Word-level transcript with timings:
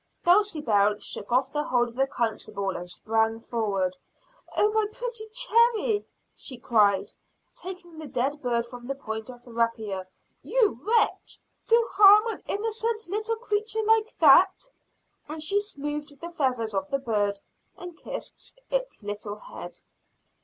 Dulcibel 0.25 0.97
shook 0.99 1.31
off 1.31 1.53
the 1.53 1.61
hold 1.65 1.89
of 1.89 1.95
the 1.95 2.07
constable 2.07 2.75
and 2.75 2.89
sprang 2.89 3.39
forward. 3.39 3.97
"Oh, 4.57 4.71
my 4.71 4.87
pretty 4.91 5.27
Cherry," 5.31 6.07
she 6.33 6.57
cried, 6.57 7.13
taking 7.55 7.99
the 7.99 8.07
dead 8.07 8.41
bird 8.41 8.65
from 8.65 8.87
the 8.87 8.95
point 8.95 9.29
of 9.29 9.43
the 9.45 9.53
rapier. 9.53 10.07
"You 10.41 10.79
wretch! 10.81 11.39
to 11.67 11.87
harm 11.91 12.25
an 12.33 12.41
innocent 12.47 13.09
little 13.09 13.35
creature 13.35 13.83
like 13.83 14.15
that!" 14.19 14.71
and 15.29 15.43
she 15.43 15.59
smoothed 15.59 16.19
the 16.19 16.31
feathers 16.31 16.73
of 16.73 16.89
the 16.89 16.97
bird 16.97 17.39
and 17.77 17.95
kissed 17.95 18.59
its 18.71 19.03
little 19.03 19.35
head. 19.35 19.81